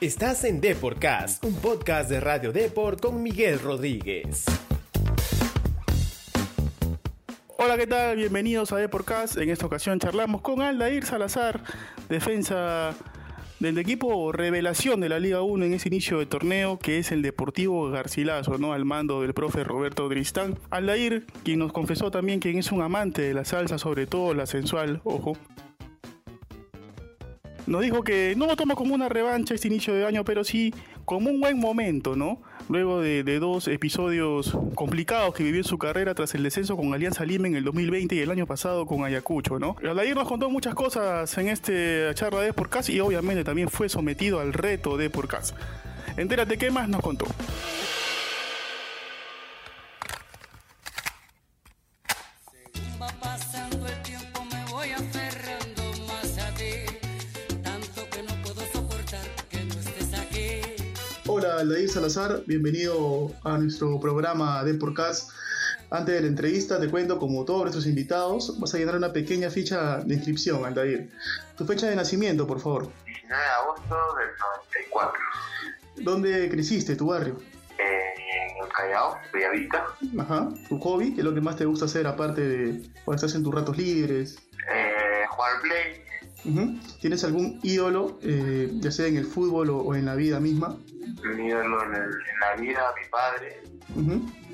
Estás 0.00 0.44
en 0.44 0.62
Deporcast, 0.62 1.44
un 1.44 1.54
podcast 1.56 2.08
de 2.08 2.20
Radio 2.20 2.52
Deport 2.52 3.02
con 3.02 3.22
Miguel 3.22 3.60
Rodríguez. 3.60 4.46
Hola, 7.58 7.76
¿qué 7.76 7.86
tal? 7.86 8.16
Bienvenidos 8.16 8.72
a 8.72 8.78
Deporcast. 8.78 9.36
En 9.36 9.50
esta 9.50 9.66
ocasión 9.66 9.98
charlamos 9.98 10.40
con 10.40 10.62
Aldair 10.62 11.04
Salazar, 11.04 11.62
defensa 12.08 12.94
del 13.58 13.76
equipo 13.76 14.32
revelación 14.32 15.00
de 15.00 15.10
la 15.10 15.18
Liga 15.18 15.42
1 15.42 15.66
en 15.66 15.74
ese 15.74 15.88
inicio 15.90 16.18
de 16.18 16.24
torneo, 16.24 16.78
que 16.78 16.96
es 16.96 17.12
el 17.12 17.20
Deportivo 17.20 17.90
Garcilaso, 17.90 18.56
¿no? 18.56 18.72
Al 18.72 18.86
mando 18.86 19.20
del 19.20 19.34
profe 19.34 19.64
Roberto 19.64 20.08
Dristán. 20.08 20.58
Aldair, 20.70 21.26
quien 21.44 21.58
nos 21.58 21.74
confesó 21.74 22.10
también 22.10 22.40
que 22.40 22.58
es 22.58 22.72
un 22.72 22.80
amante 22.80 23.20
de 23.20 23.34
la 23.34 23.44
salsa, 23.44 23.76
sobre 23.76 24.06
todo 24.06 24.32
la 24.32 24.46
sensual, 24.46 25.02
ojo, 25.04 25.36
nos 27.66 27.82
dijo 27.82 28.02
que 28.02 28.34
no 28.36 28.46
lo 28.46 28.56
toma 28.56 28.74
como 28.74 28.94
una 28.94 29.08
revancha 29.08 29.54
este 29.54 29.68
inicio 29.68 29.94
de 29.94 30.06
año, 30.06 30.24
pero 30.24 30.44
sí 30.44 30.72
como 31.04 31.30
un 31.30 31.40
buen 31.40 31.58
momento, 31.58 32.16
¿no? 32.16 32.40
Luego 32.68 33.00
de, 33.00 33.22
dos 33.40 33.68
episodios 33.68 34.56
complicados 34.74 35.34
que 35.34 35.42
vivió 35.42 35.60
en 35.60 35.64
su 35.64 35.78
carrera 35.78 36.14
tras 36.14 36.34
el 36.34 36.42
descenso 36.42 36.76
con 36.76 36.94
Alianza 36.94 37.24
Lima 37.24 37.48
en 37.48 37.56
el 37.56 37.64
2020 37.64 38.14
y 38.14 38.18
el 38.20 38.30
año 38.30 38.46
pasado 38.46 38.86
con 38.86 39.04
Ayacucho, 39.04 39.58
¿no? 39.58 39.76
Aldair 39.82 40.14
nos 40.14 40.28
contó 40.28 40.50
muchas 40.50 40.74
cosas 40.74 41.36
en 41.38 41.48
esta 41.48 42.14
charla 42.14 42.42
de 42.42 42.52
Podcast 42.52 42.90
y 42.90 43.00
obviamente 43.00 43.44
también 43.44 43.68
fue 43.68 43.88
sometido 43.88 44.40
al 44.40 44.52
reto 44.52 44.96
de 44.96 45.10
Podcast. 45.10 45.56
Entérate 46.16 46.58
qué 46.58 46.70
más 46.70 46.88
nos 46.88 47.02
contó. 47.02 47.26
Hola, 61.26 61.58
Aldair 61.58 61.88
Salazar, 61.88 62.42
bienvenido 62.46 63.30
a 63.44 63.58
nuestro 63.58 63.98
programa 64.00 64.64
de 64.64 64.74
Podcast. 64.74 65.30
Antes 65.90 66.14
de 66.14 66.20
la 66.22 66.26
entrevista, 66.28 66.80
te 66.80 66.88
cuento, 66.88 67.18
como 67.18 67.44
todos 67.44 67.62
nuestros 67.62 67.86
invitados, 67.86 68.58
vas 68.58 68.74
a 68.74 68.78
llenar 68.78 68.96
una 68.96 69.12
pequeña 69.12 69.50
ficha 69.50 69.98
de 69.98 70.14
inscripción, 70.14 70.64
Aldair. 70.64 71.10
Tu 71.56 71.64
fecha 71.64 71.88
de 71.88 71.96
nacimiento, 71.96 72.46
por 72.46 72.60
favor. 72.60 72.90
19 73.06 73.42
de 73.42 73.48
agosto 73.50 73.96
del 74.18 74.28
94. 74.88 75.20
¿Dónde 75.96 76.48
creciste, 76.50 76.96
tu 76.96 77.06
barrio? 77.08 77.36
en 77.78 78.64
el 78.64 78.72
Callao, 78.72 79.16
Bellavista. 79.32 79.84
Ajá. 80.18 80.48
¿Tu 80.68 80.78
hobby? 80.78 81.14
¿Qué 81.14 81.20
es 81.20 81.24
lo 81.24 81.34
que 81.34 81.40
más 81.40 81.56
te 81.56 81.64
gusta 81.64 81.86
hacer 81.86 82.06
aparte 82.06 82.40
de 82.42 82.82
cuando 83.04 83.16
estás 83.24 83.34
en 83.34 83.42
tus 83.42 83.54
ratos 83.54 83.76
libres? 83.76 84.38
Eh, 84.72 85.24
jugar 85.30 85.60
play. 85.62 86.02
¿Tienes 87.00 87.24
algún 87.24 87.58
ídolo, 87.62 88.18
eh, 88.22 88.70
ya 88.74 88.90
sea 88.90 89.06
en 89.06 89.16
el 89.16 89.26
fútbol 89.26 89.70
o 89.70 89.94
en 89.94 90.06
la 90.06 90.14
vida 90.14 90.40
misma? 90.40 90.76
mi 91.22 91.46
ídolo 91.48 91.82
en, 91.84 91.92
la 92.40 92.56
vida, 92.56 92.94
mi 93.00 93.08
padre, 93.08 93.62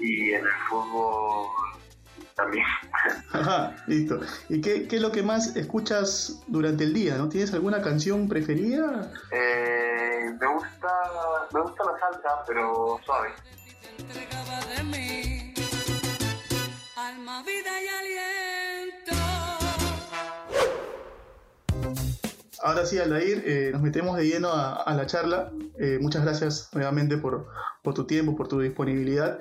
y 0.01 0.33
en 0.33 0.45
el 0.45 0.53
fútbol 0.69 1.49
también. 2.35 2.65
Ajá, 3.33 3.77
listo. 3.87 4.21
¿Y 4.49 4.61
qué, 4.61 4.87
qué, 4.89 4.97
es 4.97 5.03
lo 5.03 5.13
que 5.13 5.23
más 5.23 5.57
escuchas 5.57 6.43
durante 6.47 6.85
el 6.85 6.95
día? 6.95 7.17
¿No 7.17 7.29
tienes 7.29 7.53
alguna 7.55 7.81
canción 7.83 8.29
preferida? 8.29 9.11
Eh, 9.31 10.37
me 10.39 10.47
gusta, 10.47 10.89
me 11.53 11.61
gusta 11.63 11.85
la 11.85 11.99
salsa, 11.99 12.45
pero 12.47 13.01
suave. 13.05 13.31
Alma, 16.97 17.43
vida 17.43 17.83
y 17.83 17.89
Ahora 22.67 22.85
sí, 22.85 22.99
Aldair, 22.99 23.45
eh, 23.47 23.71
nos 23.73 23.81
metemos 23.81 24.17
de 24.17 24.27
lleno 24.27 24.51
a, 24.53 24.93
la 24.93 25.07
charla. 25.07 25.53
Eh, 25.79 25.99
muchas 26.01 26.25
gracias 26.25 26.69
nuevamente 26.73 27.17
por, 27.17 27.47
tu 27.95 28.09
tiempo, 28.09 28.35
por 28.35 28.49
tu 28.49 28.59
disponibilidad. 28.59 29.39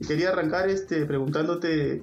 Y 0.00 0.06
quería 0.06 0.30
arrancar 0.30 0.70
este, 0.70 1.04
preguntándote 1.04 2.02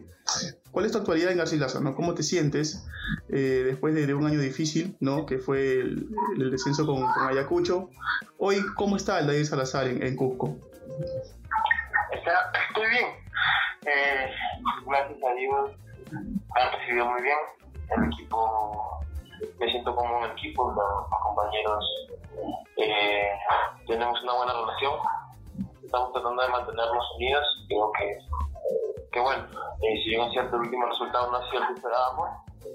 cuál 0.69 0.85
es 0.85 0.91
tu 0.91 0.99
actualidad 0.99 1.31
en 1.31 1.39
Garcilaso, 1.39 1.81
¿no? 1.81 1.95
¿Cómo 1.95 2.13
te 2.13 2.21
sientes 2.21 2.87
eh, 3.29 3.63
después 3.65 3.95
de, 3.95 4.13
un 4.13 4.27
año 4.27 4.39
difícil, 4.39 4.95
¿no? 4.99 5.25
Que 5.25 5.39
fue 5.39 5.79
el, 5.79 6.07
descenso 6.51 6.85
con, 6.85 7.03
Ayacucho. 7.27 7.89
Hoy, 8.37 8.63
¿cómo 8.75 8.95
está 8.95 9.17
Aldair 9.17 9.47
Salazar 9.47 9.87
en, 9.87 10.15
Cusco? 10.15 10.55
estoy 12.69 12.89
bien. 12.91 13.07
gracias 14.85 15.17
a 15.23 15.33
Dios, 15.33 15.71
han 16.11 16.79
recibido 16.79 17.09
muy 17.09 17.23
bien. 17.23 17.37
El 17.97 18.03
equipo 18.03 18.99
me 19.59 19.69
siento 19.69 19.95
como 19.95 20.19
un 20.19 20.25
equipo, 20.25 20.71
los, 20.71 21.19
compañeros 21.23 21.85
eh, 22.77 23.29
tenemos 23.87 24.21
una 24.23 24.33
buena 24.33 24.53
relación, 24.53 24.93
estamos 25.83 26.13
tratando 26.13 26.41
de 26.41 26.49
mantenernos 26.49 27.05
unidos, 27.17 27.45
creo 27.67 27.91
que, 27.97 28.19
que 29.11 29.19
bueno, 29.19 29.43
eh, 29.81 30.01
si 30.03 30.09
bien 30.09 30.29
cierto 30.31 30.55
el 30.55 30.63
último 30.63 30.85
resultado 30.85 31.31
no 31.31 31.37
ha 31.37 31.49
sido 31.49 31.67
que 31.67 31.73
esperábamos, 31.73 32.29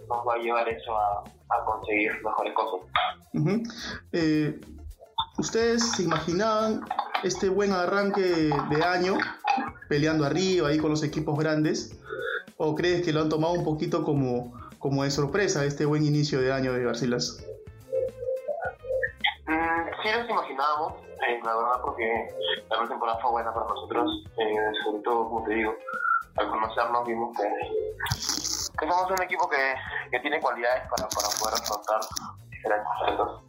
nos 0.08 0.26
va 0.26 0.34
a 0.34 0.38
llevar 0.38 0.68
eso 0.68 0.96
a, 0.96 1.24
a 1.50 1.64
conseguir 1.64 2.12
mejores 2.24 2.54
cosas. 2.54 2.88
Eh, 4.12 4.60
¿Ustedes 5.38 5.92
se 5.92 6.04
imaginaban 6.04 6.84
este 7.22 7.48
buen 7.48 7.72
arranque 7.72 8.50
de 8.70 8.84
año 8.84 9.16
peleando 9.88 10.24
arriba 10.24 10.68
ahí 10.68 10.78
con 10.78 10.90
los 10.90 11.02
equipos 11.02 11.38
grandes? 11.38 11.98
¿O 12.56 12.74
crees 12.74 13.04
que 13.04 13.12
lo 13.12 13.20
han 13.20 13.28
tomado 13.28 13.54
un 13.54 13.64
poquito 13.64 14.04
como 14.04 14.52
como 14.84 15.02
de 15.02 15.10
sorpresa 15.10 15.64
este 15.64 15.86
buen 15.86 16.04
inicio 16.04 16.42
de 16.42 16.52
año 16.52 16.74
de 16.74 16.84
Garcilas? 16.84 17.42
Mm, 19.46 20.02
sí 20.02 20.08
nos 20.14 20.28
imaginábamos, 20.28 20.92
eh, 21.26 21.40
la 21.42 21.56
verdad, 21.56 21.80
porque 21.82 22.28
la 22.68 22.86
temporada 22.86 23.18
fue 23.22 23.30
buena 23.30 23.54
para 23.54 23.64
nosotros, 23.64 24.26
eh, 24.36 24.56
sobre 24.84 25.02
todo, 25.02 25.24
como 25.30 25.44
te 25.44 25.54
digo, 25.54 25.74
al 26.36 26.50
conocernos 26.50 27.06
vimos 27.06 27.34
que, 27.34 27.48
que 28.78 28.86
somos 28.86 29.10
un 29.10 29.22
equipo 29.22 29.48
que, 29.48 29.74
que 30.10 30.20
tiene 30.20 30.38
cualidades 30.38 30.82
para, 30.90 31.08
para 31.08 31.28
poder 31.40 31.54
afrontar 31.54 32.00
diferentes 32.50 32.92
retos. 33.06 33.42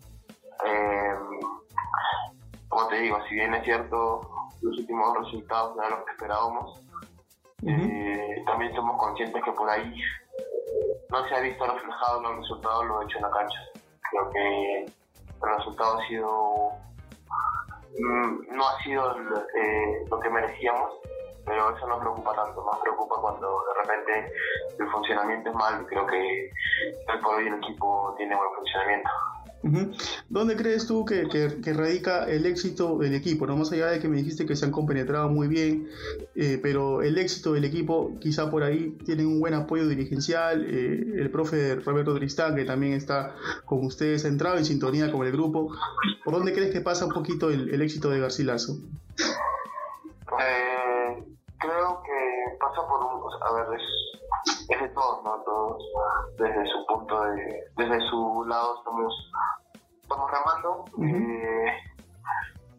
Eh, 0.66 1.16
como 2.70 2.88
te 2.88 2.96
digo, 2.96 3.20
si 3.28 3.36
bien 3.36 3.54
es 3.56 3.64
cierto, 3.66 4.22
los 4.62 4.78
últimos 4.78 5.18
resultados 5.18 5.76
no 5.76 5.84
eran 5.84 5.98
los 5.98 6.06
que 6.06 6.12
esperábamos, 6.14 6.82
también 8.46 8.74
somos 8.74 8.98
conscientes 8.98 9.44
que 9.44 9.52
por 9.52 9.70
ahí 9.70 10.02
no 11.10 11.28
se 11.28 11.36
ha 11.36 11.40
visto 11.40 11.66
reflejado 11.66 12.18
en 12.18 12.24
los 12.24 12.38
resultados 12.38 12.86
lo 12.86 13.02
hecho 13.04 13.18
en 13.18 13.24
la 13.24 13.32
cancha. 13.32 13.60
Creo 14.10 14.30
que 14.32 14.84
el 14.84 15.58
resultado 15.58 16.00
ha 16.00 16.08
sido 16.08 16.72
mm, 18.00 18.56
no 18.56 18.68
ha 18.68 18.84
sido 18.84 19.16
eh, 19.56 20.06
lo 20.10 20.20
que 20.20 20.30
merecíamos, 20.30 20.92
pero 21.46 21.76
eso 21.76 21.88
no 21.88 22.00
preocupa 22.00 22.34
tanto, 22.34 22.64
más 22.64 22.80
preocupa 22.80 23.16
cuando 23.22 23.64
de 23.68 23.82
repente 23.82 24.34
el 24.80 24.90
funcionamiento 24.90 25.50
es 25.50 25.56
mal. 25.56 25.86
Creo 25.88 26.06
que 26.08 26.52
hoy 27.08 27.22
por 27.22 27.36
hoy 27.36 27.48
el 27.48 27.56
equipo 27.56 28.14
tiene 28.18 28.36
buen 28.36 28.54
funcionamiento. 28.56 29.10
¿Dónde 30.30 30.56
crees 30.56 30.86
tú 30.86 31.06
que, 31.06 31.24
radica 31.74 32.26
el 32.26 32.46
éxito 32.46 33.00
del 33.00 33.16
equipo? 33.16 33.48
No 33.48 33.58
más 33.58 33.72
allá 33.72 33.88
de 33.88 34.00
que 34.00 34.08
me 34.08 34.18
dijiste 34.18 34.46
que 34.46 34.56
se 34.56 34.66
han 34.66 34.72
compenetrado 34.72 35.28
muy 35.30 35.48
bien, 35.48 35.90
eh, 36.36 36.60
pero 36.62 37.02
el 37.02 37.18
éxito 37.18 37.54
del 37.54 37.66
equipo 37.66 38.12
quizá 38.20 38.52
por 38.52 38.62
ahí 38.62 38.92
tiene 39.06 39.26
un 39.26 39.40
buen 39.40 39.56
apoyo 39.56 39.88
dirigencial. 39.88 40.64
Eh, 40.66 41.16
el 41.16 41.32
profe 41.32 41.76
Roberto 41.76 42.14
Tristán, 42.14 42.56
que 42.56 42.64
también 42.64 42.94
está 42.94 43.36
con 43.66 43.84
ustedes, 43.86 44.26
ha 44.26 44.28
entrado 44.28 44.58
en 44.58 44.66
sintonía 44.66 45.12
con 45.12 45.26
el 45.26 45.32
grupo. 45.32 45.72
¿Por 46.24 46.36
dónde 46.36 46.54
crees 46.54 46.72
que 46.72 46.82
pasa 46.82 47.06
un 47.06 47.14
poquito 47.14 47.50
el, 47.50 47.82
éxito 47.82 48.10
de 48.10 48.20
Garcilaso? 48.20 48.74
Eh, 50.40 51.24
creo 51.58 52.02
que 52.04 52.58
pasa 52.60 52.88
por 52.88 53.00
un... 53.00 53.16
A 53.42 53.52
ver, 53.54 53.80
es 54.70 54.82
de 54.82 54.90
todos, 54.90 55.24
¿no? 55.24 55.42
Todos 55.44 55.84
desde 56.38 56.66
su 56.72 56.86
punto 56.86 57.22
de, 57.22 57.64
desde 57.78 58.00
su 58.10 58.46
lado 58.48 58.78
estamos, 58.78 59.14
estamos 60.16 60.32
remando. 60.32 60.86
Eh, 61.04 61.74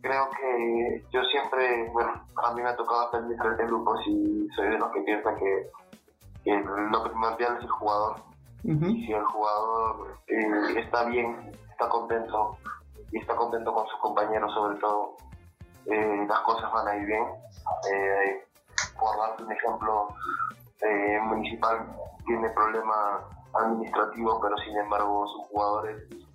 creo 0.01 0.31
que 0.31 1.05
yo 1.11 1.23
siempre, 1.25 1.89
bueno, 1.93 2.13
a 2.37 2.55
mí 2.55 2.63
me 2.63 2.71
ha 2.71 2.77
tocado 2.77 3.09
hacer 3.09 3.25
en 3.61 3.67
grupos 3.67 4.01
y 4.07 4.49
soy 4.55 4.69
de 4.69 4.79
los 4.79 4.91
que 4.93 5.03
piensa 5.03 5.35
que, 5.37 5.71
lo 6.91 7.03
primordial 7.03 7.57
es 7.57 7.65
el 7.65 7.71
jugador. 7.71 8.17
Y 8.63 9.07
si 9.07 9.13
el 9.13 9.25
jugador 9.25 10.17
eh, 10.29 10.79
está 10.79 11.05
bien, 11.05 11.53
está 11.71 11.89
contento 11.89 12.57
y 13.13 13.19
está 13.19 13.35
contento 13.35 13.73
con 13.73 13.87
sus 13.89 14.01
compañeros 14.01 14.53
sobre 14.55 14.79
todo, 14.79 15.17
eh, 15.87 16.27
las 16.29 16.41
cosas 16.41 16.73
van 16.73 16.89
a 16.89 16.97
ir 16.97 17.07
bien. 17.07 17.25
por 18.99 19.19
darte 19.19 19.43
un 19.43 19.53
ejemplo, 19.53 20.09
Municipal 21.25 21.87
tiene 22.27 22.49
problemas 22.51 23.23
administrativos, 23.55 24.39
pero 24.41 24.57
sin 24.59 24.77
embargo 24.77 25.27
sus 25.27 25.47
jugadores 25.49 26.26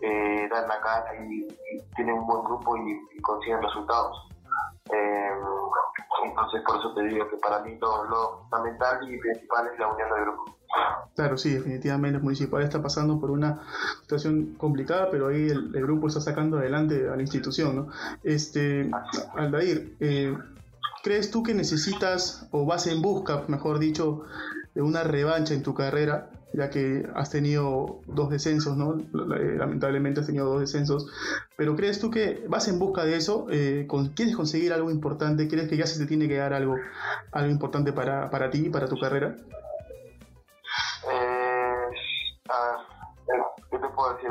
eh, 0.00 0.48
dan 0.50 0.68
la 0.68 0.80
cara 0.80 1.14
y, 1.24 1.48
tienen 1.94 2.14
un 2.14 2.26
buen 2.26 2.44
grupo 2.44 2.76
y, 2.76 3.20
consiguen 3.20 3.62
resultados. 3.62 4.28
Eh, 4.92 5.30
entonces 6.24 6.62
por 6.66 6.76
eso 6.78 6.94
te 6.94 7.02
digo 7.04 7.28
que 7.28 7.36
para 7.36 7.60
mí 7.60 7.78
todo 7.78 8.04
lo 8.04 8.40
fundamental 8.42 8.98
y 9.08 9.18
principal 9.18 9.68
es 9.72 9.78
la 9.78 9.88
unión 9.88 10.10
del 10.10 10.24
grupo. 10.24 10.44
Claro, 11.14 11.36
sí, 11.36 11.54
definitivamente 11.54 12.18
el 12.18 12.22
municipal 12.22 12.62
está 12.62 12.80
pasando 12.80 13.20
por 13.20 13.30
una 13.30 13.60
situación 14.02 14.54
complicada, 14.56 15.10
pero 15.10 15.28
ahí 15.28 15.48
el, 15.48 15.72
grupo 15.72 16.06
está 16.06 16.20
sacando 16.20 16.58
adelante 16.58 17.08
a 17.08 17.16
la 17.16 17.22
institución, 17.22 17.76
¿no? 17.76 17.88
Este, 18.22 18.90
Aldair, 19.34 19.96
eh, 20.00 20.36
¿crees 21.02 21.30
tú 21.30 21.42
que 21.42 21.54
necesitas 21.54 22.48
o 22.50 22.64
vas 22.66 22.86
en 22.86 23.02
busca, 23.02 23.44
mejor 23.48 23.78
dicho, 23.78 24.22
de 24.74 24.82
una 24.82 25.02
revancha 25.02 25.54
en 25.54 25.62
tu 25.62 25.74
carrera 25.74 26.30
ya 26.52 26.70
que 26.70 27.08
has 27.14 27.30
tenido 27.30 28.00
dos 28.06 28.30
descensos, 28.30 28.76
¿no? 28.76 28.96
Lamentablemente 29.12 30.20
has 30.20 30.26
tenido 30.26 30.46
dos 30.46 30.60
descensos, 30.60 31.06
pero 31.56 31.76
¿crees 31.76 32.00
tú 32.00 32.10
que 32.10 32.44
vas 32.48 32.66
en 32.68 32.78
busca 32.78 33.04
de 33.04 33.16
eso? 33.16 33.46
Eh, 33.50 33.86
¿Quieres 34.14 34.36
conseguir 34.36 34.72
algo 34.72 34.90
importante? 34.90 35.48
¿Crees 35.48 35.68
que 35.68 35.76
ya 35.76 35.86
se 35.86 35.98
te 35.98 36.06
tiene 36.06 36.28
que 36.28 36.36
dar 36.36 36.52
algo, 36.52 36.76
algo 37.32 37.50
importante 37.50 37.92
para, 37.92 38.30
para 38.30 38.50
ti, 38.50 38.68
para 38.68 38.88
tu 38.88 38.98
carrera? 38.98 39.36
Eh, 41.12 41.86
¿Qué 43.70 43.78
te 43.78 43.88
puedo 43.88 44.14
decir? 44.14 44.30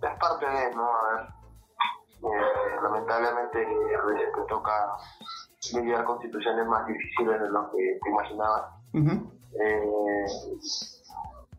es 0.00 0.18
parte 0.20 0.46
de, 0.46 0.74
¿no? 0.74 0.84
A 0.84 1.14
ver, 1.14 1.28
eh, 2.22 2.57
lamentablemente 2.82 3.66
a 3.96 4.06
veces 4.06 4.32
te 4.34 4.42
toca 4.42 4.96
lidiar 5.72 6.04
con 6.04 6.20
situaciones 6.20 6.66
más 6.66 6.86
difíciles 6.86 7.40
de 7.40 7.48
lo 7.50 7.70
que 7.70 7.98
te 8.02 8.10
imaginabas. 8.10 8.64
Eh, 8.94 10.26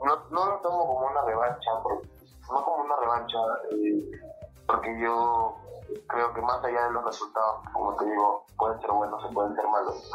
no, 0.06 0.16
no 0.30 0.46
lo 0.46 0.60
tomo 0.62 0.88
como 0.88 1.08
una 1.08 1.22
revancha, 1.24 1.72
no 2.50 2.64
como 2.64 2.84
una 2.84 2.96
revancha, 2.98 3.38
eh, 3.72 4.12
porque 4.68 5.00
yo 5.02 5.56
creo 6.08 6.34
que 6.34 6.42
más 6.42 6.64
allá 6.64 6.86
de 6.86 6.92
los 6.92 7.06
resultados, 7.06 7.62
como 7.74 7.96
te 7.96 8.06
digo, 8.06 8.46
pueden 8.58 8.80
ser 8.82 8.92
buenos 8.92 9.24
o 9.24 9.30
pueden 9.30 9.56
ser 9.56 9.68
malos. 9.68 10.12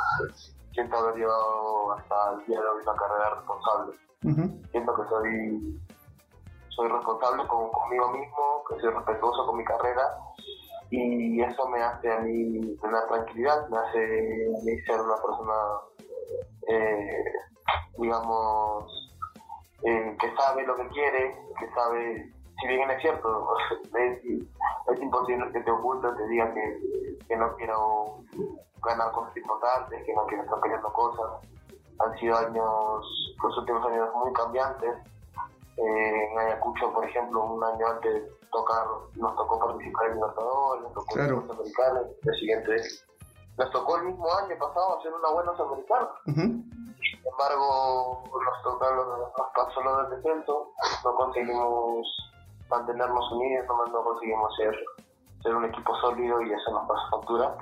Siento 0.72 0.96
haber 0.96 1.16
llevado 1.16 1.92
hasta 1.92 2.32
el 2.32 2.46
día 2.46 2.60
de 2.60 2.66
hoy 2.66 2.82
una 2.82 2.96
carrera 2.96 3.30
responsable. 3.34 3.98
Siento 4.70 4.94
que 4.94 5.08
soy, 5.08 5.80
soy 6.70 6.88
responsable 6.88 7.46
con, 7.46 7.70
conmigo 7.70 8.10
mismo, 8.10 8.64
que 8.68 8.80
soy 8.80 8.90
respetuoso 8.90 9.46
con 9.46 9.58
mi 9.58 9.64
carrera 9.64 10.23
y 10.90 11.42
eso 11.42 11.68
me 11.68 11.82
hace 11.82 12.12
a 12.12 12.20
mí 12.20 12.76
tener 12.76 13.06
tranquilidad, 13.08 13.68
me 13.68 13.78
hace 13.78 14.46
a 14.46 14.64
mí 14.64 14.80
ser 14.82 15.00
una 15.00 15.16
persona 15.16 15.54
eh, 16.68 17.24
digamos, 17.98 19.12
eh, 19.82 20.16
que 20.18 20.34
sabe 20.36 20.66
lo 20.66 20.76
que 20.76 20.88
quiere, 20.88 21.36
que 21.58 21.68
sabe, 21.74 22.32
si 22.60 22.68
bien 22.68 22.90
es 22.90 23.00
cierto, 23.00 23.56
es, 23.94 25.00
imposible 25.00 25.50
que 25.52 25.60
te 25.60 25.70
oculte, 25.70 26.08
te 26.16 26.28
diga 26.28 26.52
que, 26.54 27.36
no 27.36 27.56
quiero 27.56 28.18
ganar 28.82 29.10
cosas 29.12 29.36
importantes, 29.36 30.04
que 30.04 30.14
no 30.14 30.24
quiero 30.26 30.44
estar 30.44 30.60
peleando 30.60 30.92
cosas. 30.92 31.48
Han 31.98 32.18
sido 32.18 32.36
años, 32.36 33.34
los 33.42 33.58
últimos 33.58 33.84
años 33.86 34.08
muy 34.14 34.32
cambiantes. 34.32 34.94
Eh, 35.76 36.30
en 36.30 36.38
Ayacucho, 36.38 36.92
por 36.92 37.04
ejemplo, 37.04 37.44
un 37.44 37.64
año 37.64 37.86
antes 37.88 38.22
tocar, 38.50 38.86
nos 39.16 39.36
tocó 39.36 39.58
participar 39.58 40.06
en 40.06 40.14
Libertadores, 40.14 40.82
nos 40.84 40.94
tocó 40.94 41.18
en 41.18 41.30
los 41.30 41.50
Americanos, 41.50 42.06
el 42.22 42.34
siguiente 42.34 42.76
nos 43.56 43.70
tocó 43.70 43.96
el 43.98 44.04
mismo 44.04 44.26
año 44.34 44.56
pasado 44.58 44.98
hacer 44.98 45.12
una 45.12 45.30
buena 45.30 45.56
Sudamericana. 45.56 46.08
Sin 46.24 47.22
embargo, 47.30 48.24
nos, 48.24 48.62
tocó, 48.62 48.94
nos 48.94 49.50
pasó 49.54 49.80
lo 49.82 49.96
del 50.02 50.10
descenso, 50.16 50.72
no 51.04 51.14
conseguimos 51.14 52.06
mantenernos 52.68 53.32
unidos, 53.32 53.66
no, 53.92 54.04
conseguimos 54.04 54.56
ser, 54.56 54.74
ser 55.42 55.54
un 55.54 55.64
equipo 55.66 55.94
sólido 55.96 56.40
y 56.42 56.52
eso 56.52 56.70
nos 56.72 56.88
pasó 56.88 57.10
factura. 57.10 57.56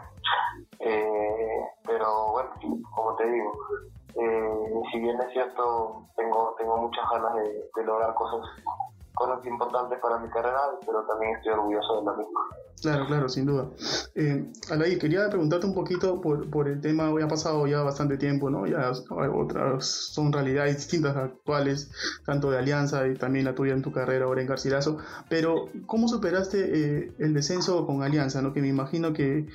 Eh, 0.79 1.63
pero 1.85 2.33
bueno, 2.33 2.51
como 2.95 3.17
te 3.17 3.31
digo, 3.31 3.53
eh, 4.15 4.83
si 4.91 4.99
bien 5.01 5.21
es 5.21 5.33
cierto, 5.33 6.07
tengo, 6.17 6.55
tengo 6.59 6.77
muchas 6.77 7.05
ganas 7.11 7.35
de, 7.35 7.71
de 7.75 7.85
lograr 7.85 8.15
cosas 8.15 8.41
cosas 9.15 9.45
importantes 9.47 9.99
para 10.01 10.19
mi 10.19 10.29
carrera, 10.31 10.61
pero 10.85 11.05
también 11.07 11.37
estoy 11.37 11.53
orgulloso 11.53 12.01
de 12.01 12.07
la 12.07 12.17
misma. 12.17 12.41
Claro, 12.83 13.07
claro, 13.07 13.29
sin 13.29 13.47
duda. 13.47 13.71
Eh, 14.17 14.51
quería 14.99 15.29
preguntarte 15.29 15.67
un 15.67 15.75
poquito 15.75 16.21
por, 16.21 16.51
por 16.51 16.69
el 16.69 16.81
tema, 16.81 17.11
hoy 17.11 17.23
ha 17.23 17.29
pasado 17.29 17.65
ya 17.69 17.81
bastante 17.83 18.19
tiempo, 18.19 18.51
¿no? 18.51 18.67
Ya 18.67 18.91
otras 19.33 19.87
son 19.87 20.33
realidades 20.33 20.77
distintas 20.77 21.17
actuales, 21.17 21.93
tanto 22.27 22.51
de 22.51 22.59
Alianza 22.59 23.07
y 23.07 23.15
también 23.15 23.45
la 23.45 23.55
tuya 23.55 23.73
en 23.73 23.83
tu 23.83 23.93
carrera 23.93 24.25
ahora 24.25 24.41
en 24.41 24.49
Garcilaso, 24.49 24.99
pero 25.29 25.69
¿cómo 25.87 26.09
superaste 26.09 27.05
eh, 27.05 27.13
el 27.21 27.35
descenso 27.35 27.87
con 27.87 28.03
Alianza, 28.03 28.43
¿no? 28.43 28.53
Que 28.53 28.61
me 28.61 28.69
imagino 28.69 29.13
que 29.13 29.47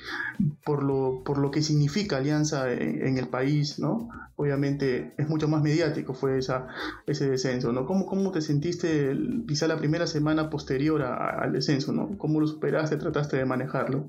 por 0.64 0.82
lo, 0.82 1.22
por 1.22 1.36
lo 1.36 1.50
que 1.50 1.60
significa 1.60 2.16
Alianza 2.16 2.72
en, 2.72 3.06
en 3.06 3.18
el 3.18 3.28
país, 3.28 3.78
¿no? 3.78 4.08
Obviamente 4.36 5.14
es 5.18 5.28
mucho 5.28 5.48
más 5.48 5.62
mediático 5.62 6.14
fue 6.14 6.38
esa, 6.38 6.68
ese 7.06 7.28
descenso, 7.28 7.72
¿no? 7.72 7.84
¿Cómo, 7.86 8.06
cómo 8.06 8.30
te 8.30 8.40
sentiste 8.40 9.12
quizá 9.58 9.66
la 9.66 9.76
primera 9.76 10.06
semana 10.06 10.50
posterior 10.50 11.02
al 11.02 11.52
descenso, 11.52 11.90
¿no? 11.90 12.16
¿Cómo 12.16 12.38
lo 12.38 12.46
superaste, 12.46 12.96
trataste 12.96 13.38
de 13.38 13.44
manejarlo? 13.44 14.04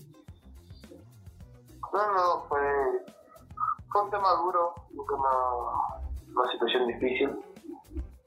No, 1.91 2.13
no, 2.13 2.43
fue, 2.47 2.61
un 3.95 4.11
tema 4.11 4.29
duro, 4.43 4.75
una, 4.93 6.39
una 6.39 6.51
situación 6.51 6.85
difícil, 6.85 7.31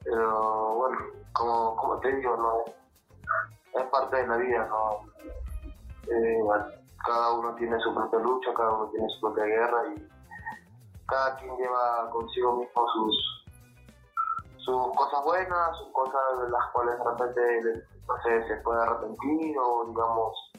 pero 0.03 0.75
bueno, 0.75 0.97
como, 1.31 1.77
como 1.77 1.97
te 2.01 2.13
digo, 2.13 2.35
no 2.35 3.79
es 3.79 3.89
parte 3.89 4.17
de 4.17 4.27
la 4.27 4.35
vida, 4.35 4.67
¿no? 4.67 4.99
Eh, 6.11 6.39
cada 7.05 7.31
uno 7.35 7.55
tiene 7.55 7.79
su 7.79 7.93
propia 7.93 8.19
lucha, 8.19 8.53
cada 8.53 8.73
uno 8.73 8.89
tiene 8.91 9.07
su 9.11 9.21
propia 9.21 9.45
guerra 9.45 9.95
y 9.95 10.07
cada 11.05 11.37
quien 11.37 11.55
lleva 11.55 12.09
consigo 12.11 12.57
mismo 12.57 12.85
sus 12.93 13.32
sus 14.63 14.95
cosas 14.95 15.23
buenas, 15.25 15.77
sus 15.77 15.91
cosas 15.91 16.21
de 16.41 16.49
las 16.49 16.71
cuales 16.71 16.97
de 16.97 17.03
repente 17.03 17.85
no 18.07 18.15
sé, 18.23 18.47
se 18.47 18.55
puede 18.61 18.81
arrepentir 18.81 19.55
o 19.57 19.85
digamos 19.87 20.51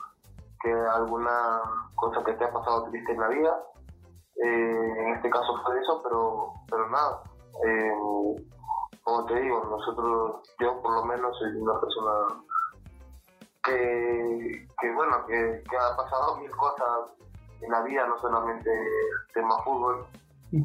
que 0.63 0.73
alguna 0.73 1.63
cosa 1.95 2.25
que 2.25 2.33
te 2.35 2.45
ha 2.45 2.53
pasado 2.53 2.85
triste 2.85 3.13
en 3.13 3.21
la 3.21 3.29
vida. 3.29 3.63
Eh, 4.43 4.95
en 4.99 5.15
este 5.15 5.31
caso 5.31 5.61
fue 5.65 5.79
eso, 5.81 6.01
pero, 6.03 6.53
pero 6.71 6.89
nada. 6.91 7.23
Eh, 7.67 7.93
como 9.03 9.27
te 9.27 9.41
digo, 9.41 9.65
nosotros, 9.65 10.43
yo 10.59 10.81
por 10.81 10.95
lo 10.95 11.05
menos 11.05 11.37
soy 11.39 11.51
una 11.57 11.79
persona 11.79 12.43
que, 13.63 14.67
que 14.81 14.95
bueno, 14.95 15.25
que, 15.27 15.63
que, 15.69 15.77
ha 15.77 15.97
pasado 15.97 16.37
mil 16.39 16.51
cosas 16.53 17.11
en 17.61 17.71
la 17.71 17.83
vida, 17.83 18.07
no 18.07 18.19
solamente 18.21 18.71
tema 19.35 19.63
fútbol. 19.63 20.07
y, 20.51 20.61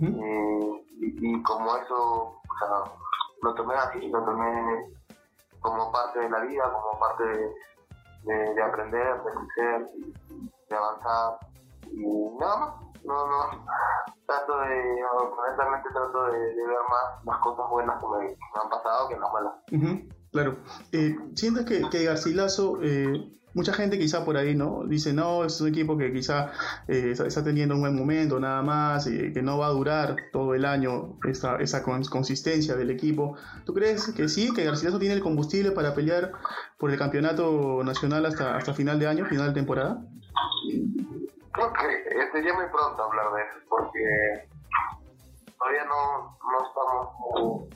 y, 1.01 1.43
como 1.43 1.75
eso, 1.75 1.95
o 1.95 2.57
sea, 2.59 2.91
lo 3.41 3.53
tomé 3.55 3.75
así, 3.75 4.07
lo 4.09 4.23
tomé 4.23 4.85
como 5.59 5.91
parte 5.91 6.19
de 6.19 6.29
la 6.29 6.39
vida, 6.41 6.63
como 6.71 6.99
parte 6.99 7.23
de, 7.23 8.53
de, 8.53 8.61
aprender, 8.61 9.15
de 9.23 9.31
crecer, 9.31 9.87
de 10.69 10.75
avanzar 10.75 11.39
y 11.91 12.37
nada 12.39 12.57
más. 12.57 12.73
No, 13.05 13.25
no, 13.25 13.65
trato 14.25 14.59
de, 14.59 15.03
honestamente 15.37 15.89
trato 15.93 16.25
de, 16.25 16.39
ver 16.39 16.77
más 16.89 17.25
las 17.25 17.37
cosas 17.37 17.65
buenas 17.69 17.97
que 17.99 18.07
me, 18.07 18.37
han 18.61 18.69
pasado 18.69 19.07
que 19.07 19.17
las 19.17 19.33
malas. 19.33 20.03
claro. 20.31 20.57
Eh, 20.91 21.15
¿Sientes 21.33 21.65
que, 21.65 21.89
que 21.89 22.03
Garcilaso 22.03 22.77
eh, 22.81 23.38
mucha 23.53 23.73
gente 23.73 23.97
quizá 23.97 24.23
por 24.23 24.37
ahí 24.37 24.55
no 24.55 24.83
dice 24.85 25.13
no 25.13 25.43
es 25.43 25.59
un 25.61 25.69
equipo 25.69 25.97
que 25.97 26.11
quizá 26.13 26.51
eh, 26.87 27.11
está, 27.11 27.43
teniendo 27.43 27.75
un 27.75 27.81
buen 27.81 27.95
momento 27.95 28.39
nada 28.39 28.61
más 28.61 29.07
y 29.07 29.33
que 29.33 29.41
no 29.41 29.57
va 29.57 29.67
a 29.67 29.69
durar 29.69 30.15
todo 30.31 30.53
el 30.53 30.65
año 30.65 31.17
esa, 31.27 31.57
esa 31.57 31.83
consistencia 31.83 32.75
del 32.75 32.89
equipo 32.91 33.37
¿tú 33.65 33.73
crees 33.73 34.11
que 34.13 34.29
sí 34.29 34.53
que 34.53 34.63
Garcilaso 34.63 34.99
tiene 34.99 35.15
el 35.15 35.21
combustible 35.21 35.71
para 35.71 35.93
pelear 35.93 36.31
por 36.77 36.91
el 36.91 36.97
campeonato 36.97 37.83
nacional 37.83 38.25
hasta 38.25 38.55
hasta 38.55 38.73
final 38.73 38.99
de 38.99 39.07
año 39.07 39.25
final 39.25 39.47
de 39.47 39.53
temporada 39.53 40.01
creo 41.53 41.73
que 41.73 42.31
sería 42.31 42.53
muy 42.53 42.65
pronto 42.71 43.03
hablar 43.03 43.25
de 43.33 43.41
eso 43.41 43.65
porque 43.69 44.47
todavía 45.57 45.85
no, 45.85 46.37
no 46.51 46.57
estamos 46.67 47.69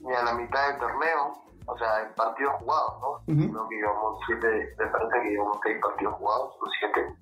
ni 0.00 0.12
a 0.12 0.22
la 0.24 0.34
mitad 0.34 0.68
del 0.68 0.78
torneo 0.78 1.48
o 1.68 1.76
sea, 1.76 2.02
en 2.02 2.14
partidos 2.14 2.54
jugados, 2.60 3.00
¿no? 3.00 3.07
Uh 3.28 3.68
que 3.68 3.76
llevamos 3.76 4.18
siete, 4.26 4.74
me 4.78 4.86
parece 4.86 5.20
que 5.22 5.30
llevamos 5.30 5.58
seis 5.62 5.78
partidos 5.82 6.14
jugados, 6.14 6.56
o 6.62 6.66
siete, 6.78 7.14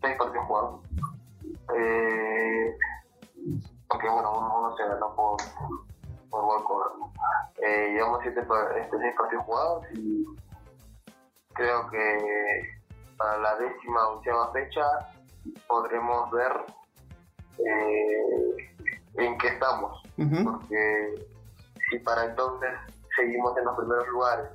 seis 0.00 0.16
partidos 0.16 0.46
jugados. 0.46 0.80
Eh, 1.76 2.76
porque 3.86 4.08
bueno, 4.08 4.32
uno, 4.32 4.74
se 4.76 4.82
ganó 4.88 5.14
por, 5.14 5.36
por 6.30 6.64
gol 6.64 7.12
Eh, 7.58 7.92
llevamos 7.92 8.20
siete, 8.22 8.40
este, 8.40 8.98
seis 8.98 9.14
partidos 9.18 9.44
jugados 9.44 9.84
y 9.92 10.24
creo 11.52 11.86
que 11.90 12.78
para 13.18 13.36
la 13.36 13.56
décima 13.56 14.08
onceava 14.08 14.52
fecha 14.52 14.84
podremos 15.68 16.30
ver 16.30 16.52
eh, 17.58 18.56
en 19.16 19.36
qué 19.36 19.48
estamos. 19.48 20.02
Porque 20.16 21.26
si 21.90 21.98
para 21.98 22.24
entonces 22.24 22.70
seguimos 23.14 23.54
en 23.58 23.64
los 23.66 23.76
primeros 23.76 24.08
lugares, 24.08 24.48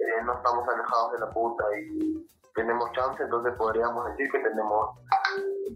eh, 0.00 0.22
no 0.24 0.34
estamos 0.34 0.66
alejados 0.68 1.12
de 1.12 1.18
la 1.18 1.30
punta 1.30 1.64
y 1.78 2.26
tenemos 2.54 2.90
chance, 2.92 3.22
entonces 3.22 3.54
podríamos 3.56 4.04
decir 4.10 4.30
que 4.30 4.38
tenemos 4.40 4.96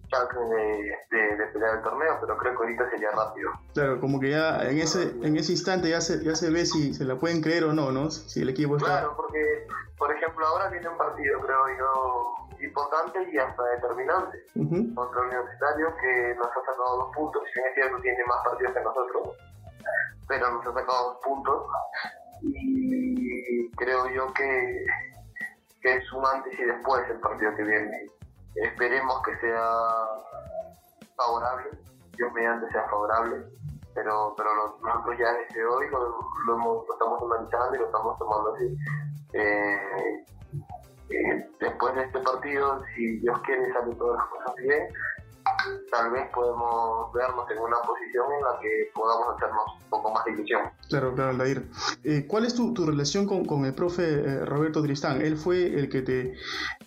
chance 0.09 0.39
de, 0.39 1.37
de, 1.37 1.47
pelear 1.53 1.77
el 1.77 1.83
torneo, 1.83 2.19
pero 2.21 2.37
creo 2.37 2.53
que 2.53 2.65
ahorita 2.65 2.91
sería 2.91 3.11
rápido. 3.11 3.51
Claro, 3.73 4.01
como 4.01 4.21
que 4.21 4.31
ya 4.31 4.63
en 4.65 4.79
ese 4.79 5.03
en 5.23 5.37
ese 5.37 5.53
instante 5.53 5.89
ya 5.89 6.01
se, 6.01 6.23
ya 6.25 6.35
se 6.35 6.51
ve 6.51 6.67
si 6.67 6.95
se 6.95 7.05
la 7.05 7.17
pueden 7.17 7.41
creer 7.41 7.65
o 7.65 7.73
no, 7.73 7.93
¿no? 7.93 8.11
Si 8.11 8.43
el 8.43 8.49
equipo 8.49 8.77
está... 8.77 9.01
Claro, 9.01 9.15
porque, 9.17 9.67
por 9.99 10.11
ejemplo, 10.15 10.47
ahora 10.47 10.69
viene 10.69 10.89
un 10.89 10.99
partido, 10.99 11.41
creo 11.41 11.79
yo, 11.79 12.35
importante 12.61 13.19
y 13.33 13.39
hasta 13.39 13.63
determinante 13.65 14.39
contra 14.95 15.21
el 15.23 15.29
Universitario, 15.29 15.95
que 16.01 16.35
nos 16.37 16.49
ha 16.49 16.61
sacado 16.61 16.97
dos 16.97 17.15
puntos, 17.15 17.43
si 17.47 17.61
bien 17.61 17.69
es 17.69 17.75
cierto 17.75 17.99
tiene 18.03 18.25
más 18.27 18.45
partidos 18.45 18.73
que 18.73 18.81
nosotros, 18.81 19.29
pero 20.29 20.51
nos 20.51 20.67
ha 20.67 20.73
sacado 20.73 21.05
dos 21.05 21.19
puntos 21.25 21.67
y 22.43 23.54
creo 23.73 24.09
yo 24.11 24.33
que, 24.35 24.87
que 25.83 25.95
es 25.97 26.13
un 26.13 26.25
antes 26.27 26.59
y 26.59 26.65
después 26.65 27.03
el 27.11 27.21
partido 27.21 27.55
que 27.57 27.65
viene. 27.65 28.07
Esperemos 28.55 29.23
que 29.23 29.37
sea 29.39 29.69
favorable, 31.17 31.71
Dios 32.17 32.33
mediante 32.33 32.71
sea 32.71 32.89
favorable, 32.89 33.45
pero, 33.95 34.35
pero 34.37 34.79
nosotros 34.83 35.19
ya 35.19 35.33
desde 35.33 35.65
hoy 35.65 35.89
lo, 35.91 36.19
lo, 36.47 36.85
estamos 36.93 37.23
analizando 37.23 37.75
y 37.75 37.79
lo 37.79 37.87
estamos 37.87 38.19
tomando 38.19 38.55
así. 38.55 38.77
Eh, 39.33 40.25
eh, 41.11 41.49
después 41.61 41.95
de 41.95 42.03
este 42.05 42.21
partido, 42.21 42.83
si 42.95 43.19
Dios 43.19 43.39
quiere, 43.43 43.73
salen 43.73 43.97
todas 43.99 44.19
las 44.19 44.29
cosas 44.29 44.55
bien, 44.57 44.89
tal 45.91 46.11
vez 46.11 46.29
podemos 46.35 47.13
vernos 47.13 47.51
en 47.51 47.59
una 47.59 47.77
posición 47.87 48.27
en 48.39 48.45
la 48.45 48.61
que 48.61 48.91
podamos 48.95 49.37
hacernos 49.37 49.65
un 49.83 49.91
poco 49.91 50.13
más 50.13 50.25
de 50.25 50.33
ilusión. 50.33 50.63
Claro, 50.89 51.15
claro, 51.15 51.31
Aldair. 51.31 51.69
Eh, 52.03 52.27
¿Cuál 52.27 52.45
es 52.45 52.55
tu, 52.55 52.75
tu 52.75 52.87
relación 52.87 53.27
con, 53.27 53.45
con, 53.45 53.65
el 53.65 53.75
profe 53.75 54.03
eh, 54.03 54.45
Roberto 54.45 54.83
Tristán? 54.83 55.23
Él 55.23 55.37
fue 55.37 55.67
el 55.67 55.89
que 55.89 56.03
te, 56.03 56.35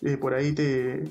eh, 0.01 0.17
por 0.17 0.33
ahí 0.33 0.53
te, 0.53 1.03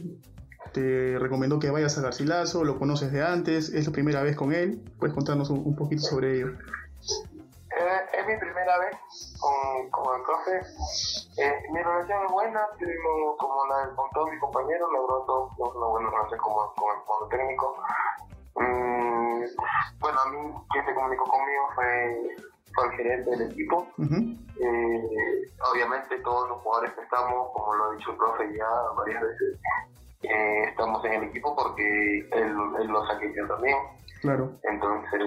te 0.73 1.19
recomendó 1.19 1.59
que 1.59 1.71
vayas 1.71 1.97
a 1.99 2.03
Garcilaso, 2.03 2.65
lo 2.65 2.79
conoces 2.79 3.13
de 3.13 3.23
antes, 3.23 3.71
es 3.71 3.87
la 3.87 3.93
primera 3.93 4.23
vez 4.23 4.37
con 4.37 4.53
él. 4.53 4.81
¿Puedes 4.99 5.15
contarnos 5.15 5.51
un, 5.51 5.63
un 5.65 5.77
poquito 5.77 6.03
sobre 6.03 6.37
ello? 6.37 6.53
Es 8.27 8.35
mi 8.35 8.41
primera 8.41 8.79
vez 8.79 8.97
con, 9.41 9.91
con 9.91 10.17
el 10.17 10.23
profe. 10.23 10.61
Eh, 11.39 11.63
mi 11.73 11.83
relación 11.83 12.25
es 12.27 12.33
buena, 12.33 12.67
tuvimos 12.79 13.37
como 13.39 13.67
la 13.67 13.95
con 13.95 14.11
todos 14.11 14.31
mis 14.31 14.41
compañeros, 14.41 14.89
logró 14.93 15.23
todos 15.27 15.53
una 15.59 15.87
buena 15.87 16.11
relación 16.11 16.41
como, 16.41 16.75
con 16.75 17.25
el 17.25 17.29
técnico. 17.29 17.77
Mm, 18.57 19.45
bueno, 20.01 20.21
a 20.21 20.31
mí 20.31 20.55
quien 20.71 20.87
se 20.87 20.95
comunicó 20.95 21.25
conmigo 21.25 21.69
fue, 21.75 22.37
fue 22.75 22.85
el 22.87 22.93
gerente 22.93 23.31
del 23.31 23.51
equipo. 23.53 23.87
eh, 23.99 25.51
obviamente 25.73 26.19
todos 26.21 26.49
los 26.49 26.59
jugadores 26.63 26.95
que 26.95 27.03
estamos, 27.03 27.51
como 27.53 27.75
lo 27.75 27.85
ha 27.85 27.95
dicho 27.95 28.11
el 28.11 28.17
profe 28.17 28.57
ya 28.57 28.69
varias 28.97 29.23
veces, 29.23 29.61
eh, 30.23 30.65
estamos 30.69 31.05
en 31.05 31.13
el 31.13 31.25
equipo 31.25 31.55
porque 31.55 32.19
él, 32.33 32.57
él 32.81 32.87
lo 32.87 33.07
saqué 33.07 33.33
yo 33.35 33.47
también. 33.47 33.77
Claro. 34.23 34.51
Entonces, 34.65 35.21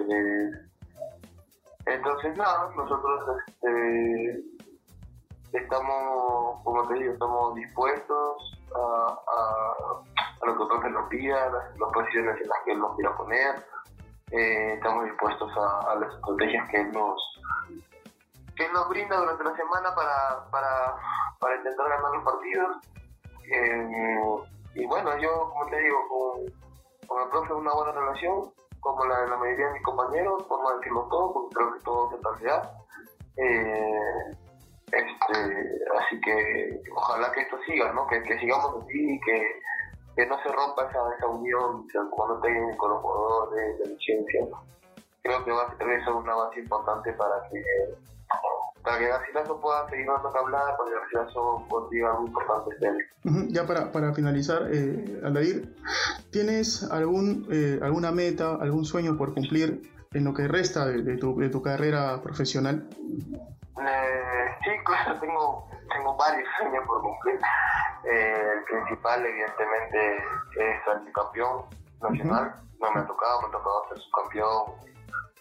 entonces 1.93 2.38
nada, 2.38 2.69
nosotros 2.75 3.38
este, 3.48 4.43
estamos, 5.53 6.62
como 6.63 6.88
te 6.88 6.93
digo, 6.96 7.13
estamos 7.13 7.55
dispuestos 7.55 8.62
a, 8.75 9.19
a, 9.27 10.46
lo 10.46 10.58
que 10.58 10.65
profe 10.65 10.89
nos 10.89 11.10
pida, 11.10 11.50
las, 11.50 11.91
posiciones 11.93 12.41
en 12.41 12.48
las 12.48 12.60
que 12.65 12.72
él 12.72 12.79
nos 12.79 12.96
quiera 12.96 13.15
poner, 13.17 13.55
eh, 14.31 14.74
estamos 14.74 15.05
dispuestos 15.05 15.51
a, 15.58 15.91
a, 15.91 15.96
las 15.96 16.13
estrategias 16.13 16.69
que 16.69 16.81
él 16.81 16.91
nos 16.91 17.22
que 18.55 18.67
nos 18.74 18.89
brinda 18.89 19.15
durante 19.15 19.43
la 19.46 19.55
semana 19.55 19.96
para, 19.96 20.46
para, 20.51 20.96
para 21.39 21.55
intentar 21.55 21.88
ganar 21.88 22.12
los 22.12 22.24
partidos. 22.25 22.77
Eh, 23.50 24.43
y 24.75 24.86
bueno, 24.86 25.17
yo, 25.17 25.50
como 25.50 25.65
te 25.67 25.79
digo, 25.79 25.98
con, 26.10 27.08
con 27.08 27.24
el 27.24 27.29
profe 27.29 27.53
una 27.53 27.74
buena 27.74 27.93
relación, 27.93 28.51
como 28.79 29.05
la 29.05 29.21
de 29.21 29.29
la 29.29 29.38
mayoría 29.38 29.67
de 29.67 29.74
mis 29.74 29.83
compañeros, 29.83 30.43
por 30.43 30.62
no 30.62 30.77
decirlo 30.77 31.07
todo, 31.09 31.33
porque 31.33 31.55
creo 31.55 31.74
que 31.74 31.79
todo 31.81 32.15
es 32.15 32.24
realidad. 32.24 32.71
Eh, 33.38 34.36
este, 34.91 35.79
así 36.00 36.19
que 36.21 36.81
ojalá 36.95 37.31
que 37.31 37.41
esto 37.41 37.57
siga, 37.65 37.91
¿no? 37.93 38.07
que, 38.07 38.21
que 38.24 38.39
sigamos 38.39 38.83
así 38.83 39.13
y 39.13 39.19
que, 39.21 39.62
que, 40.15 40.25
no 40.25 40.41
se 40.41 40.50
rompa 40.50 40.89
esa, 40.89 41.15
esa 41.15 41.27
unión 41.27 41.88
cuando 42.12 42.39
tengan 42.41 42.75
con 42.77 42.91
los 42.91 43.01
jugadores, 43.01 43.79
de 43.79 43.88
licencia. 43.88 44.45
Creo 45.21 45.45
que 45.45 45.51
va 45.51 45.63
a 45.63 45.77
ser 45.77 46.13
una 46.13 46.33
base 46.33 46.59
importante 46.62 47.13
para 47.13 47.48
que 47.50 47.63
para 48.89 49.00
que 49.00 49.08
Garcilaso 49.08 49.62
pueda 49.62 49.88
seguir 49.89 50.08
dando 50.08 50.34
que 50.34 50.39
hablar, 50.39 50.77
para 50.77 50.89
que 50.89 50.96
Garcilaso 50.96 51.65
consiga 51.69 52.10
algo 52.10 52.25
importante 52.25 52.69
este 52.74 53.53
Ya 53.53 53.67
para, 53.67 53.91
para 53.91 54.13
finalizar, 54.13 54.63
eh, 54.72 55.22
Aldair, 55.24 55.75
¿tienes 56.31 56.89
algún, 56.91 57.48
eh, 57.51 57.79
alguna 57.84 58.12
meta, 58.12 58.55
algún 58.60 58.86
sueño 58.86 59.15
por 59.15 59.36
cumplir 59.36 59.93
en 60.12 60.24
lo 60.24 60.34
que 60.34 60.48
resta 60.48 60.88
de, 60.88 61.03
de, 61.03 61.17
tu, 61.17 61.38
de 61.38 61.50
tu, 61.50 61.62
carrera 61.62 62.19
profesional? 62.24 62.89
Eh, 63.79 64.48
sí, 64.63 64.72
claro, 64.84 65.19
tengo, 65.19 65.69
tengo 65.93 66.17
varios 66.17 66.50
sueños 66.58 66.84
por 66.88 67.01
cumplir. 67.01 67.39
Eh, 68.05 68.53
el 68.58 68.63
principal, 68.63 69.24
evidentemente, 69.24 70.17
es 70.17 70.84
ser 70.84 71.13
campeón 71.13 71.65
nacional. 72.01 72.55
Uh 72.55 72.60
-huh. 72.60 72.79
No 72.79 72.91
me 72.91 73.01
ha 73.01 73.05
tocado, 73.05 73.41
me 73.41 73.48
ha 73.50 73.51
tocado 73.51 73.86
ser 73.89 74.00
subcampeón, 74.00 74.63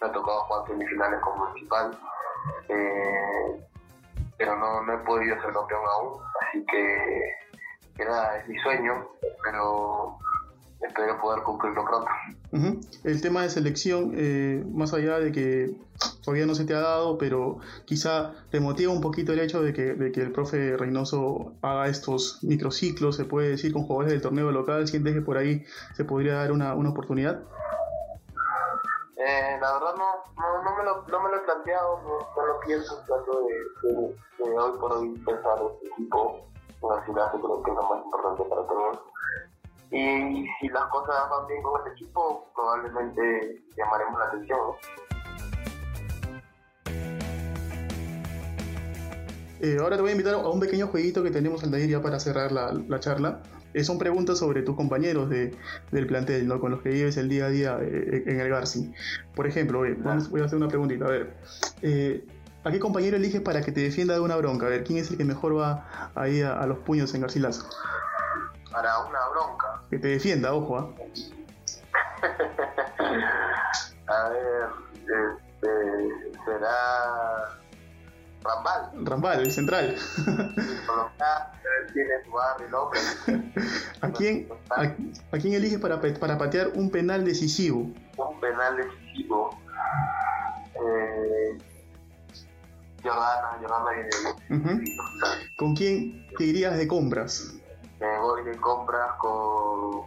me 0.01 0.07
ha 0.07 0.11
tocado 0.11 0.39
jugar 0.41 0.67
semifinales 0.67 1.19
como 1.21 1.47
municipal 1.47 1.97
eh, 2.69 3.65
pero 4.37 4.57
no, 4.57 4.83
no 4.83 4.93
he 4.93 4.97
podido 4.99 5.35
ser 5.41 5.53
campeón 5.53 5.81
aún, 5.95 6.21
así 6.41 6.65
que, 6.65 7.33
que 7.95 8.05
nada, 8.05 8.37
es 8.37 8.47
mi 8.47 8.57
sueño, 8.59 9.07
pero 9.43 10.17
espero 10.81 11.19
poder 11.19 11.43
cumplirlo 11.43 11.83
pronto. 11.83 12.09
Uh. 12.51 12.79
El 13.03 13.21
tema 13.21 13.43
de 13.43 13.49
selección, 13.49 14.13
eh, 14.15 14.63
más 14.71 14.93
allá 14.93 15.19
de 15.19 15.31
que 15.31 15.75
todavía 16.23 16.45
no 16.45 16.55
se 16.55 16.65
te 16.65 16.73
ha 16.73 16.79
dado, 16.79 17.17
pero 17.17 17.59
quizá 17.85 18.33
te 18.49 18.59
motiva 18.59 18.91
un 18.91 19.01
poquito 19.01 19.33
el 19.33 19.39
hecho 19.39 19.61
de 19.61 19.73
que, 19.73 19.93
de 19.93 20.11
que 20.11 20.21
el 20.21 20.31
profe 20.31 20.77
Reynoso 20.77 21.53
haga 21.61 21.87
estos 21.87 22.43
microciclos, 22.43 23.15
se 23.17 23.25
puede 23.25 23.49
decir, 23.49 23.73
con 23.73 23.83
jugadores 23.83 24.13
del 24.13 24.21
torneo 24.21 24.51
local, 24.51 24.87
¿sientes 24.87 25.13
que 25.13 25.21
por 25.21 25.37
ahí 25.37 25.65
se 25.95 26.05
podría 26.05 26.35
dar 26.35 26.51
una, 26.51 26.73
una 26.73 26.89
oportunidad? 26.89 27.43
Eh, 29.21 29.57
la 29.59 29.73
verdad 29.73 29.95
no, 29.97 30.23
no, 30.37 30.63
no, 30.63 30.77
me 30.77 30.83
lo, 30.85 31.03
no 31.05 31.19
me 31.23 31.29
lo 31.29 31.35
he 31.35 31.39
planteado, 31.41 31.99
no, 32.37 32.45
lo 32.45 32.59
pienso, 32.61 33.03
trato 33.05 33.41
de, 33.41 33.89
de, 33.89 34.15
de, 34.37 34.57
hoy 34.57 34.79
por 34.79 34.93
hoy 34.93 35.09
pensar 35.25 35.59
en 35.59 35.67
este 35.73 35.87
equipo, 35.87 36.47
una 36.79 37.03
ciudad 37.03 37.29
que 37.33 37.39
creo 37.39 37.61
que 37.61 37.69
es 37.69 37.75
lo 37.75 37.83
más 37.83 38.05
importante 38.05 38.43
para 38.45 38.61
todos. 38.65 38.99
Y 39.91 40.47
si 40.61 40.69
las 40.69 40.85
cosas 40.85 41.29
van 41.29 41.47
bien 41.47 41.61
con 41.61 41.81
este 41.81 42.01
equipo, 42.01 42.49
probablemente 42.55 43.61
llamaremos 43.75 44.19
la 44.19 44.25
atención. 44.27 44.59
Eh, 49.59 49.77
ahora 49.81 49.97
te 49.97 50.01
voy 50.01 50.11
a 50.11 50.13
invitar 50.13 50.35
a 50.35 50.47
un 50.47 50.61
pequeño 50.61 50.87
jueguito 50.87 51.21
que 51.21 51.31
tenemos 51.31 51.61
al 51.61 51.71
ya 51.89 52.01
para 52.01 52.21
cerrar 52.21 52.53
la 52.53 52.99
charla. 53.01 53.41
Eh, 53.73 53.83
son 53.83 53.99
preguntas 53.99 54.39
sobre 54.39 54.63
tus 54.63 54.75
compañeros 54.75 55.29
de, 55.29 55.55
del 55.91 56.07
plantel, 56.07 56.47
¿no? 56.47 56.59
con 56.59 56.71
los 56.71 56.81
que 56.81 56.89
vives 56.89 57.17
el 57.17 57.29
día 57.29 57.45
a 57.45 57.49
día 57.49 57.77
eh, 57.81 58.23
en 58.25 58.39
el 58.39 58.49
Garci. 58.49 58.91
Por 59.35 59.47
ejemplo, 59.47 59.85
eh, 59.85 59.95
vamos, 59.97 60.29
voy 60.29 60.41
a 60.41 60.45
hacer 60.45 60.57
una 60.57 60.67
preguntita. 60.67 61.05
A 61.05 61.09
ver, 61.09 61.35
¿a 62.63 62.71
qué 62.71 62.79
compañero 62.79 63.17
eliges 63.17 63.41
para 63.41 63.61
que 63.61 63.71
te 63.71 63.81
defienda 63.81 64.15
de 64.15 64.21
una 64.21 64.35
bronca? 64.37 64.65
A 64.65 64.69
ver, 64.69 64.83
¿quién 64.83 64.97
es 64.99 65.11
el 65.11 65.17
que 65.17 65.25
mejor 65.25 65.57
va 65.57 66.11
ahí 66.15 66.41
a, 66.41 66.59
a 66.59 66.65
los 66.65 66.79
puños 66.79 67.13
en 67.13 67.21
Garcilaso? 67.21 67.69
Para 68.71 68.99
una 68.99 69.19
bronca. 69.29 69.83
Que 69.89 69.99
te 69.99 70.07
defienda, 70.09 70.53
ojo. 70.53 70.77
¿ah? 70.77 70.89
a 74.07 74.29
ver, 74.29 74.69
este, 74.95 76.41
será 76.45 77.59
Rambal. 78.43 79.05
Rambal, 79.05 79.39
el 79.41 79.51
central. 79.51 79.95
¿no? 82.71 82.89
¿A 84.01 84.11
quién, 84.11 84.47
a, 84.69 84.81
a 84.81 85.37
quién 85.37 85.53
eliges 85.53 85.79
para, 85.79 85.99
para 86.01 86.37
patear 86.37 86.71
un 86.75 86.89
penal 86.89 87.25
decisivo? 87.25 87.91
Un 88.17 88.39
penal 88.39 88.77
decisivo. 88.77 89.57
Eh, 90.75 91.57
uh 93.03 94.55
-huh. 94.55 94.83
¿Con 95.57 95.75
quién 95.75 96.27
te 96.37 96.43
irías 96.45 96.77
de 96.77 96.87
compras? 96.87 97.53
Me 97.99 98.19
voy 98.19 98.43
de 98.43 98.57
compras 98.57 99.11
con, 99.19 100.03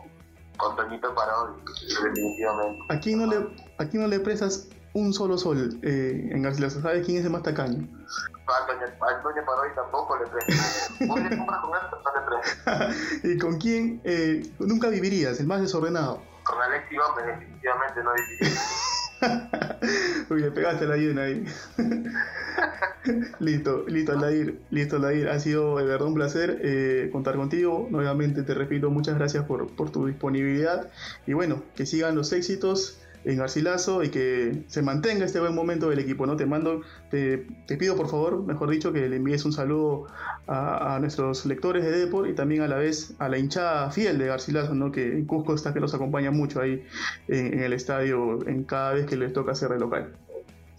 con 0.57 0.77
Toñito 0.77 1.15
Parodi, 1.15 1.61
definitivamente. 1.87 2.83
¿A 2.89 2.99
quién 3.01 3.19
no 3.19 3.27
le, 3.27 3.37
a 3.79 3.85
quién 3.87 4.03
no 4.03 4.09
le 4.09 4.21
prestas 4.21 4.69
un 4.95 5.13
solo 5.13 5.39
sol 5.39 5.79
eh, 5.83 6.31
en 6.33 6.43
Garcilaso? 6.43 6.81
¿Sabes 6.81 7.05
quién 7.05 7.19
es 7.19 7.25
el 7.25 7.31
más 7.31 7.43
tacaño? 7.43 7.87
A 8.47 9.23
Doña 9.23 9.45
Parodi 9.47 9.75
tampoco 9.75 10.17
le 10.19 11.09
con 11.09 11.23
no 11.23 11.39
presto. 12.27 13.23
¿Y 13.29 13.39
con 13.39 13.59
quién 13.59 14.01
eh, 14.05 14.43
nunca 14.59 14.89
vivirías, 14.89 15.41
el 15.41 15.47
más 15.47 15.61
desordenado? 15.61 16.23
Con 16.45 16.61
Alexi 16.61 16.97
Gómez, 16.97 17.27
definitivamente 17.27 18.03
no 18.03 18.11
viviría. 18.15 18.61
Uy, 20.31 20.41
le 20.41 20.51
pegaste 20.51 20.87
la 20.87 20.97
llena 20.97 21.23
ahí. 21.23 21.45
listo, 23.39 23.85
listo, 23.87 24.15
Lair, 24.15 24.61
listo, 24.71 24.99
Lair. 24.99 25.29
Ha 25.29 25.39
sido 25.39 25.79
de 25.79 25.85
verdad 25.85 26.09
un 26.09 26.15
placer 26.15 26.61
eh, 26.63 27.09
contar 27.13 27.37
contigo. 27.37 27.87
Nuevamente 27.91 28.43
te 28.43 28.55
repito, 28.55 28.91
muchas 28.91 29.17
gracias 29.17 29.45
por, 29.45 29.75
por 29.75 29.91
tu 29.91 30.07
disponibilidad. 30.07 30.91
Y 31.27 31.33
bueno, 31.33 31.63
que 31.77 31.87
sigan 31.87 32.17
los 32.17 32.33
éxitos 32.33 32.99
en 33.25 33.39
Garcilaso 33.39 34.03
y 34.03 34.11
que 34.11 34.65
se 34.67 34.83
mantenga 34.83 35.25
este 35.25 35.41
buen 35.41 35.55
momento 35.55 35.89
del 35.89 35.99
equipo, 35.99 36.27
¿no? 36.27 36.37
Te 36.37 36.47
mando, 36.47 36.83
te, 37.11 37.47
pido 37.79 37.97
por 37.97 38.09
favor, 38.09 38.43
mejor 38.43 38.71
dicho, 38.71 38.93
que 38.93 39.09
le 39.09 39.17
envíes 39.17 39.45
un 39.45 39.53
saludo 39.53 40.07
a, 40.47 40.99
nuestros 41.01 41.47
lectores 41.47 41.85
de 41.85 41.91
Depor 41.91 42.29
y 42.29 42.35
también 42.35 42.63
a 42.63 42.69
la 42.69 42.77
vez 42.77 43.15
a 43.19 43.29
la 43.29 43.39
hinchada 43.39 43.91
fiel 43.91 44.19
de 44.19 44.27
Garcilaso, 44.27 44.75
¿no? 44.75 44.93
Que 44.93 45.13
en 45.13 45.27
Cusco 45.27 45.55
está 45.55 45.73
que 45.73 45.81
nos 45.81 45.95
acompaña 45.95 46.31
mucho 46.31 46.61
ahí 46.61 46.87
en, 47.29 47.61
el 47.61 47.73
estadio 47.73 48.47
en 48.47 48.65
cada 48.65 48.95
vez 48.95 49.07
que 49.07 49.17
les 49.17 49.33
toca 49.33 49.53
hacer 49.53 49.73
el 49.73 49.81
local. 49.81 50.13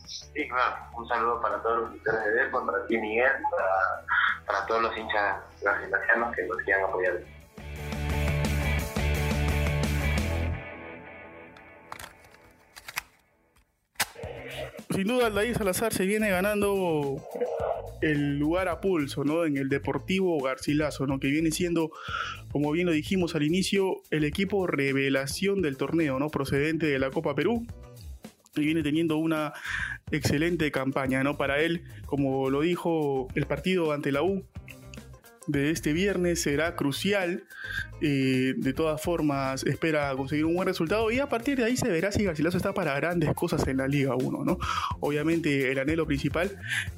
Sí, 0.06 0.48
claro, 0.48 0.76
un 0.98 1.08
saludo 1.08 1.42
para 1.42 1.62
todos 1.62 1.82
los 1.82 1.94
lectores 1.94 2.26
de 2.26 2.32
Depor, 2.32 2.66
para 2.66 2.86
ti 2.88 2.98
Miguel, 2.98 3.32
para, 3.52 4.06
para 4.46 4.66
todos 4.66 4.82
los 4.84 4.98
hinchas 4.98 5.38
garcilasianos 5.62 6.36
que 6.36 6.46
nos 6.46 6.58
quieran 6.58 6.84
apoyar. 6.84 7.33
Sin 14.94 15.08
duda 15.08 15.28
Aldair 15.28 15.56
Salazar 15.56 15.94
se 15.94 16.06
viene 16.06 16.30
ganando 16.30 17.18
el 18.02 18.38
lugar 18.38 18.68
a 18.68 18.80
pulso, 18.80 19.24
¿no? 19.24 19.46
En 19.46 19.58
el 19.58 19.70
Deportivo 19.70 20.40
Garcilaso, 20.42 21.08
¿no? 21.08 21.20
Que 21.20 21.28
viene 21.30 21.52
siendo, 21.52 21.92
como 22.52 22.72
bien 22.72 22.86
lo 22.86 22.92
dijimos 22.92 23.36
al 23.36 23.44
inicio, 23.44 24.02
el 24.12 24.24
equipo 24.24 24.68
revelación 24.68 25.62
del 25.62 25.78
torneo, 25.78 26.20
¿no? 26.20 26.30
Procedente 26.30 26.86
de 26.86 27.00
la 27.00 27.10
Copa 27.10 27.34
Perú. 27.34 27.66
Y 28.56 28.62
viene 28.62 28.84
teniendo 28.84 29.18
una 29.18 29.54
excelente 30.12 30.72
campaña, 30.72 31.24
¿no? 31.24 31.38
Para 31.38 31.60
él, 31.62 31.84
como 32.06 32.50
lo 32.50 32.62
dijo 32.62 33.28
el 33.34 33.48
partido 33.48 33.94
ante 33.94 34.12
la 34.12 34.22
U, 34.22 34.46
de 35.48 35.72
este 35.72 35.94
viernes 35.94 36.42
será 36.42 36.76
crucial. 36.76 37.44
Eh, 38.02 38.54
de 38.58 38.74
todas 38.74 39.02
formas, 39.02 39.64
espera 39.64 40.14
conseguir 40.16 40.46
un 40.46 40.56
buen 40.56 40.68
resultado 40.68 41.10
y 41.12 41.20
a 41.20 41.30
partir 41.30 41.58
de 41.58 41.66
ahí 41.66 41.78
se 41.78 41.90
verá 41.90 42.12
si 42.12 42.24
Garcilaso 42.24 42.58
está 42.58 42.74
para 42.74 42.96
grandes 42.96 43.34
cosas 43.34 43.66
en 43.68 43.78
la 43.78 43.88
Liga 43.88 44.16
1. 44.16 44.44
¿no? 44.44 44.58
Obviamente, 45.00 45.72
el 45.72 45.80
anhelo 45.80 46.06
principal 46.06 46.52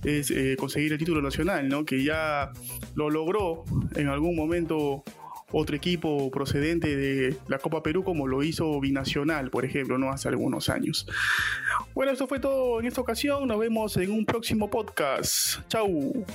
es 0.03 0.31
eh, 0.31 0.55
conseguir 0.57 0.93
el 0.93 0.99
título 0.99 1.21
nacional, 1.21 1.67
¿no? 1.69 1.85
que 1.85 2.03
ya 2.03 2.51
lo 2.95 3.09
logró 3.09 3.63
en 3.95 4.07
algún 4.07 4.35
momento 4.35 5.03
otro 5.51 5.75
equipo 5.75 6.29
procedente 6.31 6.95
de 6.95 7.37
la 7.47 7.59
Copa 7.59 7.81
Perú 7.81 8.03
como 8.03 8.27
lo 8.27 8.43
hizo 8.43 8.79
Binacional, 8.79 9.49
por 9.49 9.63
ejemplo, 9.63 9.97
no 9.97 10.11
hace 10.11 10.27
algunos 10.27 10.69
años. 10.69 11.07
Bueno, 11.93 12.11
esto 12.11 12.27
fue 12.27 12.39
todo 12.39 12.79
en 12.79 12.87
esta 12.87 13.01
ocasión. 13.01 13.47
Nos 13.47 13.59
vemos 13.59 13.95
en 13.97 14.11
un 14.11 14.25
próximo 14.25 14.69
podcast. 14.69 15.59
Chau. 15.69 16.25